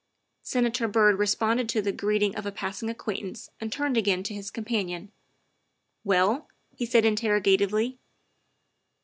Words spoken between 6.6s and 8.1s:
he said interrogatively.